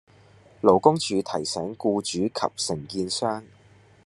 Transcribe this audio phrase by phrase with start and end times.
[0.63, 3.45] 勞工處提醒僱主及承建商